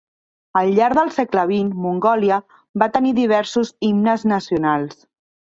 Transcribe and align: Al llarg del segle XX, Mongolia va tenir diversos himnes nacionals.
Al 0.61 0.69
llarg 0.79 0.95
del 0.99 1.11
segle 1.17 1.43
XX, 1.51 1.75
Mongolia 1.83 2.39
va 2.85 2.89
tenir 2.97 3.15
diversos 3.21 3.73
himnes 3.91 4.29
nacionals. 4.33 4.99